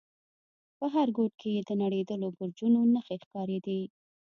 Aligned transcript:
په 0.77 0.85
هر 0.93 1.07
گوټ 1.17 1.31
کښې 1.39 1.49
يې 1.55 1.61
د 1.69 1.71
نړېدلو 1.83 2.27
برجونو 2.37 2.79
نخښې 2.93 3.17
ښکارېدې. 3.23 3.81